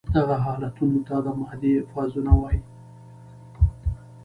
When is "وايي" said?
2.41-2.61